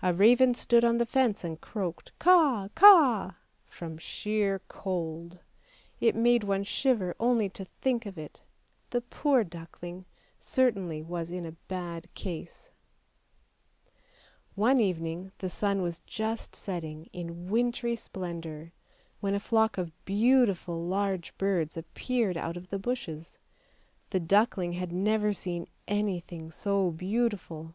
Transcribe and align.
A 0.00 0.14
raven 0.14 0.54
stood 0.54 0.84
on 0.84 0.98
the 0.98 1.04
fence 1.04 1.42
and 1.42 1.60
croaked 1.60 2.16
Caw! 2.20 2.68
caw! 2.76 3.32
from 3.66 3.98
sheer 3.98 4.60
cold; 4.68 5.40
it 6.00 6.14
made 6.14 6.44
one 6.44 6.62
shiver 6.62 7.16
only 7.18 7.48
to 7.48 7.64
think 7.64 8.06
of 8.06 8.16
it, 8.16 8.42
the 8.90 9.00
poor 9.00 9.42
duckling 9.42 10.04
certainly 10.38 11.02
was 11.02 11.32
in 11.32 11.44
a 11.44 11.50
bad 11.66 12.06
case. 12.14 12.70
390 14.54 14.60
ANDERSEN'S 14.60 14.60
FAIRY 14.60 14.68
TALES 14.68 14.68
One 14.68 14.80
evening, 14.80 15.32
the 15.38 15.48
sun 15.48 15.82
was 15.82 15.98
just 16.06 16.54
setting 16.54 17.10
in 17.12 17.50
wintry 17.50 17.96
splendour, 17.96 18.70
when 19.18 19.34
a 19.34 19.40
flock 19.40 19.76
of 19.78 19.90
beautiful 20.04 20.80
large 20.84 21.36
birds 21.38 21.76
appeared 21.76 22.36
out 22.36 22.56
of 22.56 22.70
the 22.70 22.78
bushes; 22.78 23.40
the 24.10 24.20
duckling 24.20 24.74
had 24.74 24.92
never 24.92 25.32
seen 25.32 25.66
anything 25.88 26.52
so 26.52 26.92
beautiful. 26.92 27.74